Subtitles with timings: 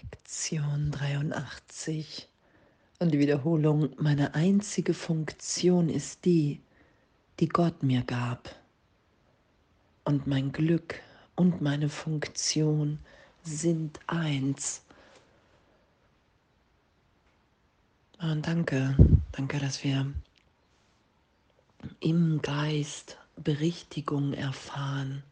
[0.00, 2.28] Lektion 83
[3.00, 6.60] und die Wiederholung, meine einzige Funktion ist die,
[7.40, 8.54] die Gott mir gab.
[10.04, 11.00] Und mein Glück
[11.34, 13.00] und meine Funktion
[13.42, 14.82] sind eins.
[18.20, 18.96] Und danke,
[19.32, 20.12] danke, dass wir
[22.00, 25.22] im Geist Berichtigung erfahren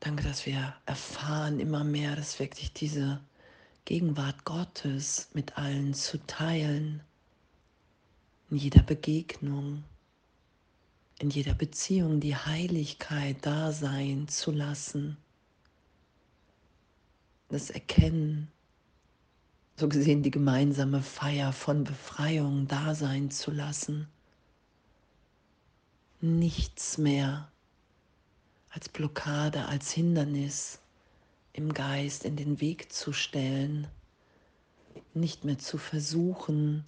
[0.00, 3.20] Danke, dass wir erfahren immer mehr, dass wirklich diese
[3.84, 7.02] Gegenwart Gottes mit allen zu teilen,
[8.50, 9.84] in jeder Begegnung,
[11.18, 15.16] in jeder Beziehung die Heiligkeit da sein zu lassen,
[17.48, 18.50] das Erkennen,
[19.76, 24.08] so gesehen die gemeinsame Feier von Befreiung da sein zu lassen,
[26.20, 27.50] nichts mehr
[28.76, 30.80] als Blockade, als Hindernis
[31.54, 33.88] im Geist in den Weg zu stellen,
[35.14, 36.84] nicht mehr zu versuchen,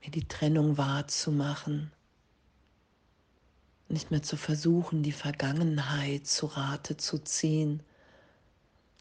[0.00, 1.90] mir die Trennung wahrzumachen,
[3.88, 7.82] nicht mehr zu versuchen, die Vergangenheit zu Rate zu ziehen,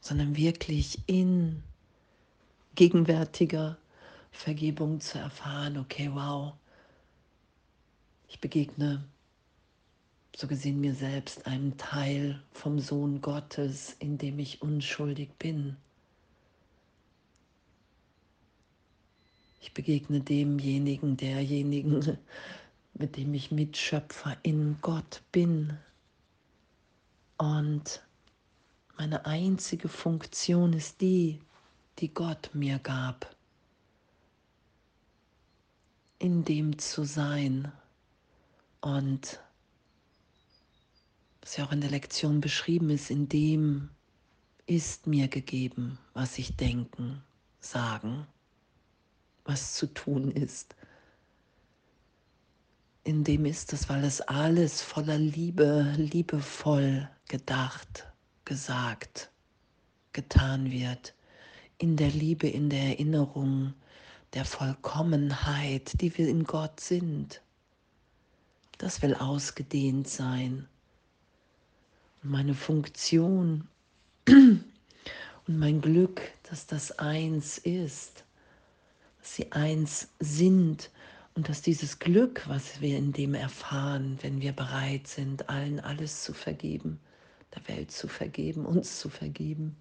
[0.02, 1.62] sondern wirklich in
[2.74, 3.78] gegenwärtiger
[4.32, 6.54] Vergebung zu erfahren, okay, wow,
[8.28, 9.06] ich begegne
[10.38, 15.78] so gesehen mir selbst einem Teil vom Sohn Gottes, in dem ich unschuldig bin.
[19.60, 22.20] Ich begegne demjenigen, derjenigen,
[22.94, 25.76] mit dem ich Mitschöpfer in Gott bin.
[27.40, 28.04] Und
[28.96, 31.40] meine einzige Funktion ist die,
[31.98, 33.36] die Gott mir gab,
[36.20, 37.72] in dem zu sein
[38.82, 39.40] und
[41.48, 43.90] was ja auch in der Lektion beschrieben ist, in dem
[44.66, 47.24] ist mir gegeben, was ich denken,
[47.62, 48.28] sagen,
[49.46, 50.76] was zu tun ist.
[53.06, 58.12] In dem ist es, weil es alles voller Liebe, liebevoll gedacht,
[58.44, 59.32] gesagt,
[60.12, 61.14] getan wird.
[61.78, 63.74] In der Liebe, in der Erinnerung
[64.34, 67.42] der Vollkommenheit, die wir in Gott sind.
[68.78, 70.68] Das will ausgedehnt sein
[72.30, 73.68] meine Funktion
[74.28, 74.64] und
[75.48, 78.26] mein Glück, dass das eins ist,
[79.20, 80.90] dass sie eins sind
[81.36, 86.24] und dass dieses Glück, was wir in dem erfahren, wenn wir bereit sind, allen alles
[86.24, 87.00] zu vergeben,
[87.56, 89.76] der Welt zu vergeben, uns zu vergeben,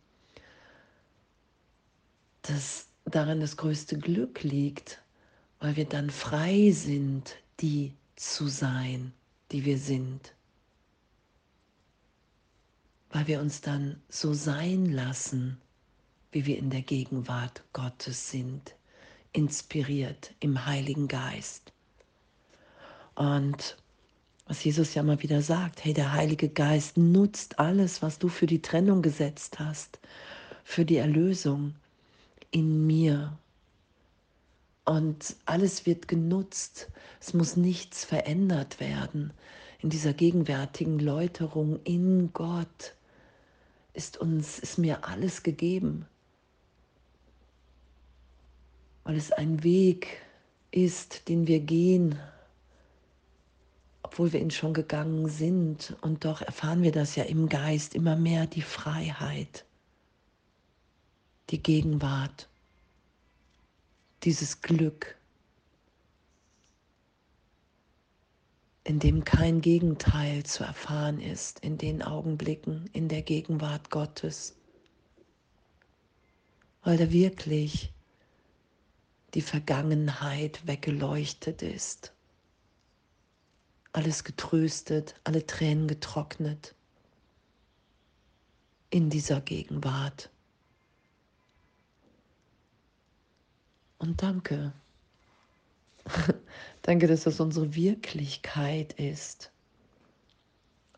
[2.43, 5.01] dass darin das größte Glück liegt,
[5.59, 9.13] weil wir dann frei sind, die zu sein,
[9.51, 10.36] die wir sind
[13.11, 15.59] weil wir uns dann so sein lassen,
[16.33, 18.75] wie wir in der Gegenwart Gottes sind,
[19.33, 21.73] inspiriert im Heiligen Geist.
[23.15, 23.77] Und
[24.47, 28.47] was Jesus ja mal wieder sagt, hey, der Heilige Geist nutzt alles, was du für
[28.47, 29.99] die Trennung gesetzt hast,
[30.63, 31.75] für die Erlösung
[32.51, 33.39] in mir.
[34.85, 36.91] Und alles wird genutzt.
[37.21, 39.33] Es muss nichts verändert werden
[39.81, 42.96] in dieser gegenwärtigen Läuterung in Gott
[43.97, 46.07] ist uns, ist mir alles gegeben,
[49.05, 50.21] weil es ein Weg
[50.71, 52.19] ist, den wir gehen,
[54.03, 55.97] obwohl wir ihn schon gegangen sind.
[56.03, 59.65] Und doch erfahren wir das ja im Geist immer mehr, die Freiheit,
[61.51, 62.49] die Gegenwart,
[64.23, 65.16] dieses Glück.
[68.87, 74.55] In dem kein Gegenteil zu erfahren ist, in den Augenblicken, in der Gegenwart Gottes,
[76.85, 77.93] weil da wirklich
[79.35, 82.13] die Vergangenheit weggeleuchtet ist,
[83.93, 86.77] alles getröstet, alle Tränen getrocknet
[88.91, 90.31] in dieser Gegenwart.
[93.99, 94.73] Und danke.
[96.87, 99.51] Danke, dass das unsere Wirklichkeit ist.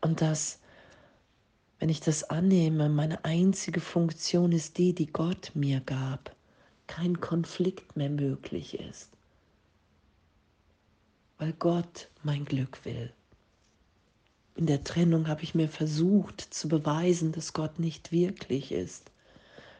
[0.01, 0.59] Und dass,
[1.79, 6.35] wenn ich das annehme, meine einzige Funktion ist die, die Gott mir gab,
[6.85, 9.09] kein Konflikt mehr möglich ist.
[11.39, 13.11] Weil Gott mein Glück will.
[14.57, 19.09] In der Trennung habe ich mir versucht zu beweisen, dass Gott nicht wirklich ist.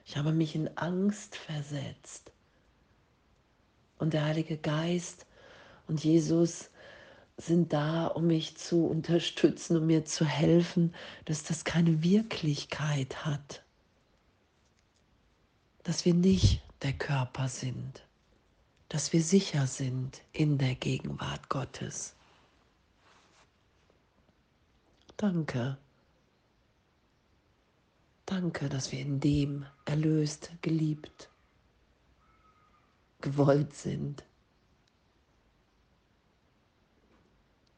[0.08, 2.32] Ich habe mich in Angst versetzt.
[4.00, 5.28] Und der Heilige Geist
[5.90, 6.70] und Jesus
[7.38, 10.94] sind da, um mich zu unterstützen, um mir zu helfen,
[11.26, 13.64] dass das keine Wirklichkeit hat,
[15.84, 18.04] dass wir nicht der Körper sind,
[18.88, 22.14] dass wir sicher sind in der Gegenwart Gottes.
[25.18, 25.78] Danke.
[28.26, 31.30] Danke, dass wir in dem erlöst, geliebt,
[33.22, 34.24] gewollt sind.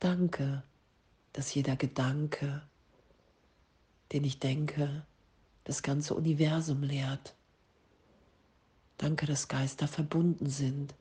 [0.02, 0.64] Danke,
[1.32, 2.64] dass jeder Gedanke,
[4.12, 5.06] den ich denke,
[5.64, 7.36] das ganze Universum lehrt.
[8.98, 10.96] Danke, dass Geister verbunden sind.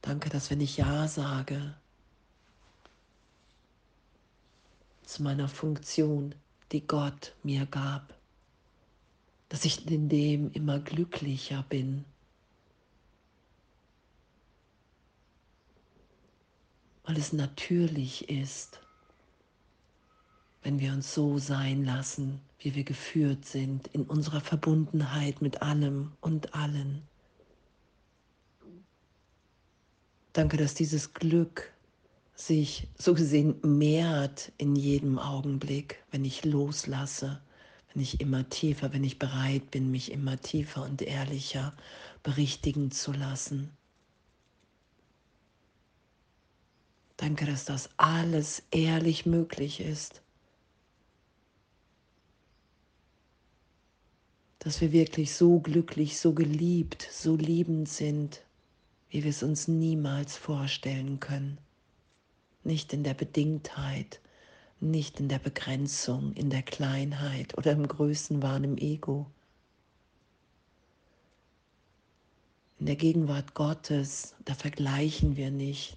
[0.00, 1.74] Danke, dass wenn ich Ja sage
[5.04, 6.34] zu meiner Funktion,
[6.72, 8.14] die Gott mir gab,
[9.50, 12.06] dass ich in dem immer glücklicher bin.
[17.04, 18.80] Weil es natürlich ist,
[20.62, 26.12] wenn wir uns so sein lassen, wie wir geführt sind, in unserer Verbundenheit mit allem
[26.20, 27.02] und allen.
[30.32, 31.72] Danke, dass dieses Glück
[32.34, 37.40] sich so gesehen mehrt in jedem Augenblick, wenn ich loslasse,
[37.92, 41.74] wenn ich immer tiefer, wenn ich bereit bin, mich immer tiefer und ehrlicher
[42.22, 43.70] berichtigen zu lassen.
[47.22, 50.22] Danke, dass das alles ehrlich möglich ist.
[54.58, 58.44] dass wir wirklich so glücklich, so geliebt, so liebend sind,
[59.10, 61.58] wie wir es uns niemals vorstellen können.
[62.62, 64.20] Nicht in der Bedingtheit,
[64.78, 69.26] nicht in der Begrenzung, in der Kleinheit oder im Größenwahn im Ego.
[72.78, 75.96] In der Gegenwart Gottes, da vergleichen wir nicht,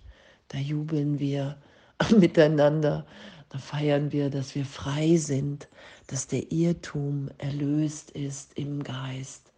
[0.49, 1.57] da jubeln wir
[2.17, 3.05] miteinander,
[3.49, 5.67] da feiern wir, dass wir frei sind,
[6.07, 9.51] dass der Irrtum erlöst ist im Geist,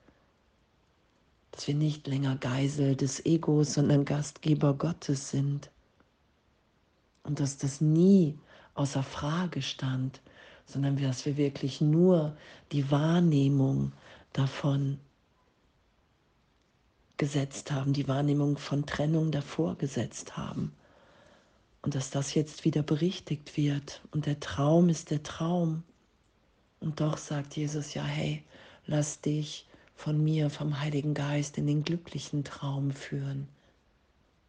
[1.51, 5.71] dass wir nicht länger Geisel des Egos, sondern Gastgeber Gottes sind.
[7.23, 8.37] Und dass das nie
[8.75, 10.21] außer Frage stand,
[10.65, 12.37] sondern dass wir wirklich nur
[12.71, 13.93] die Wahrnehmung
[14.33, 14.99] davon
[17.17, 20.73] gesetzt haben, die Wahrnehmung von Trennung davor gesetzt haben.
[21.81, 24.01] Und dass das jetzt wieder berichtigt wird.
[24.11, 25.83] Und der Traum ist der Traum.
[26.79, 28.43] Und doch sagt Jesus ja, hey,
[28.85, 33.47] lass dich von mir, vom Heiligen Geist in den glücklichen Traum führen.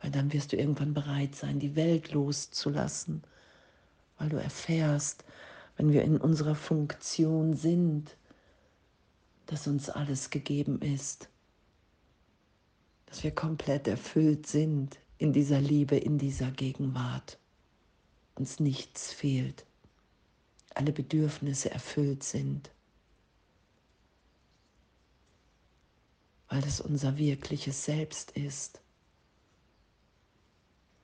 [0.00, 3.22] Weil dann wirst du irgendwann bereit sein, die Welt loszulassen.
[4.18, 5.24] Weil du erfährst,
[5.76, 8.16] wenn wir in unserer Funktion sind,
[9.46, 11.28] dass uns alles gegeben ist.
[13.08, 17.38] Dass wir komplett erfüllt sind in dieser Liebe, in dieser Gegenwart.
[18.34, 19.64] Uns nichts fehlt
[20.78, 22.70] alle Bedürfnisse erfüllt sind,
[26.48, 28.80] weil es unser wirkliches Selbst ist,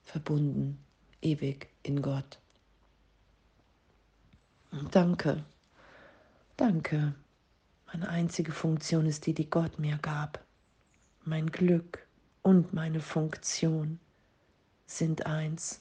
[0.05, 0.79] verbunden
[1.23, 2.39] ewig in Gott.
[4.93, 5.45] Danke,
[6.57, 7.17] danke.
[7.87, 10.44] Meine einzige Funktion ist die, die Gott mir gab.
[11.27, 12.07] Mein Glück
[12.43, 13.99] und meine Funktion
[14.87, 15.81] sind eins.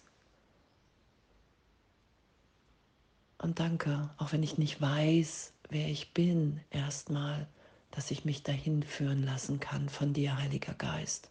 [3.39, 7.45] Und danke, auch wenn ich nicht weiß, wer ich bin, erstmal,
[7.91, 11.29] dass ich mich dahin führen lassen kann von dir, Heiliger Geist.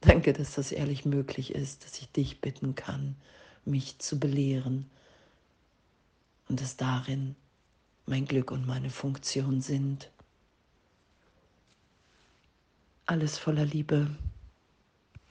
[0.00, 3.14] Danke, dass das ehrlich möglich ist, dass ich dich bitten kann,
[3.64, 4.90] mich zu belehren
[6.48, 7.36] und dass darin
[8.06, 10.10] mein Glück und meine Funktion sind.
[13.12, 14.06] Alles voller Liebe.